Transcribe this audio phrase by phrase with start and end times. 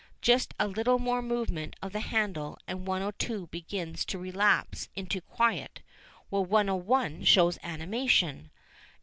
[0.23, 5.81] Just a little more movement of the handle, and 102 begins to relapse into quiet,
[6.31, 8.49] while 101 shows animation.